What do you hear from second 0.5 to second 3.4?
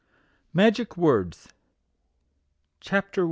MAGIC WORDS. CHAPTER I.